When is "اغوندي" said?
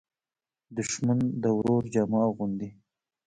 2.29-2.69